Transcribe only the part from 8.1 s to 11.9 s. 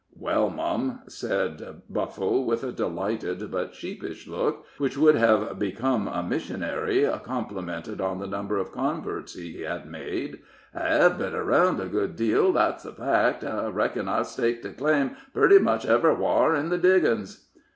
the number of converts he had made, "I hev been around a